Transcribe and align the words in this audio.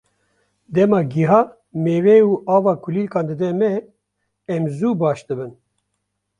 Dema 0.73 1.01
gîha, 1.11 1.41
mêwe 1.83 2.17
û 2.29 2.31
ava 2.55 2.73
kulîlkan 2.83 3.25
dide 3.29 3.51
me, 3.59 3.71
em 4.55 4.63
zû 4.77 4.89
baş 5.01 5.19
dibin. 5.27 5.51